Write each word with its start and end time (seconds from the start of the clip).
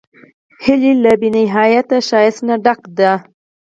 هیلۍ 0.65 0.93
له 1.03 1.11
بېنهایت 1.21 1.87
ښکلا 2.07 2.21
نه 2.47 2.55
ډکه 2.63 2.89
ده 2.97 3.11